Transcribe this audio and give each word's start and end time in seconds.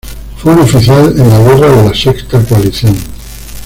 Fue 0.39 0.53
un 0.53 0.61
oficial 0.61 1.13
en 1.15 1.29
la 1.29 1.37
Guerra 1.43 1.69
de 1.75 1.89
la 1.89 1.93
Sexta 1.93 2.43
Coalición. 2.43 2.97